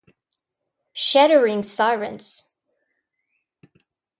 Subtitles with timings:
[0.97, 2.49] Shattering Sirens